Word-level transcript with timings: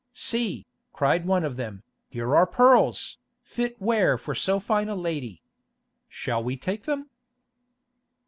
"See," 0.13 0.65
cried 0.93 1.27
one 1.27 1.45
of 1.45 1.57
them, 1.57 1.83
"here 2.09 2.35
are 2.35 2.47
pearls, 2.47 3.19
fit 3.43 3.79
wear 3.79 4.17
for 4.17 4.33
so 4.33 4.59
fine 4.59 4.89
a 4.89 4.95
lady. 4.95 5.43
Shall 6.07 6.43
we 6.43 6.57
take 6.57 6.85
them?" 6.85 7.11